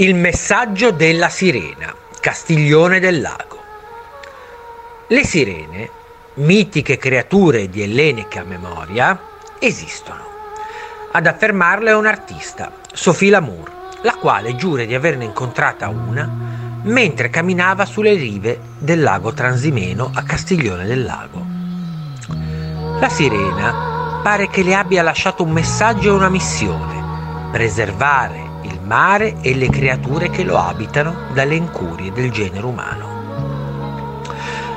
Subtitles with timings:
[0.00, 3.60] Il messaggio della sirena, Castiglione del Lago.
[5.08, 5.90] Le sirene,
[6.34, 9.20] mitiche creature di ellenica memoria,
[9.58, 10.22] esistono.
[11.10, 13.72] Ad affermarlo è un artista, Sophie Lamour,
[14.02, 16.30] la quale giura di averne incontrata una
[16.84, 21.44] mentre camminava sulle rive del lago Transimeno a Castiglione del Lago.
[23.00, 29.36] La sirena pare che le abbia lasciato un messaggio e una missione, preservare il mare
[29.40, 33.16] e le creature che lo abitano dalle incurie del genere umano.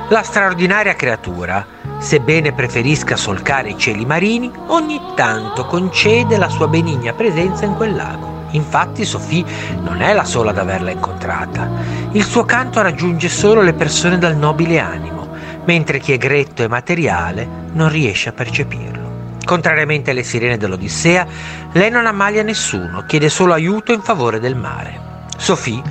[0.08, 1.64] La straordinaria creatura,
[1.98, 7.94] sebbene preferisca solcare i cieli marini, ogni tanto concede la sua benigna presenza in quel
[7.94, 8.40] lago.
[8.50, 9.44] Infatti Sophie
[9.80, 11.70] non è la sola ad averla incontrata.
[12.12, 15.28] Il suo canto raggiunge solo le persone dal nobile animo,
[15.64, 19.11] mentre chi è gretto e materiale non riesce a percepirlo.
[19.52, 21.26] Contrariamente alle sirene dell'Odissea,
[21.72, 25.26] lei non ammalia nessuno, chiede solo aiuto in favore del mare.
[25.36, 25.82] Sophie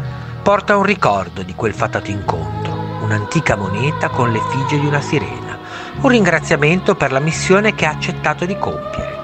[0.42, 5.60] porta un ricordo di quel fatato incontro, un'antica moneta con l'effigie di una sirena,
[6.02, 9.20] un ringraziamento per la missione che ha accettato di compiere.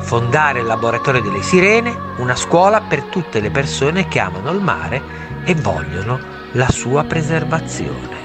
[0.00, 5.00] Fondare il laboratorio delle sirene, una scuola per tutte le persone che amano il mare
[5.44, 6.18] e vogliono
[6.54, 8.19] la sua preservazione.